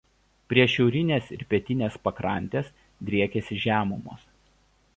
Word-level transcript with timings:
Prie 0.51 0.63
šiaurinės 0.75 1.27
ir 1.35 1.43
pietinės 1.51 1.99
pakrantės 2.07 2.71
driekiasi 3.11 3.59
žemumos. 3.67 4.25